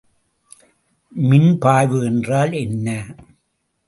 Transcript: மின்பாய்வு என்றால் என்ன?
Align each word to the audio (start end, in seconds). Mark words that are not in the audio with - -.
மின்பாய்வு 1.11 1.99
என்றால் 2.05 2.51
என்ன? 2.53 2.87